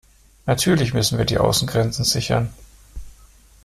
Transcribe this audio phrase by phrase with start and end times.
[0.47, 2.51] Natürlich müssen wir die Außengrenzen sichern.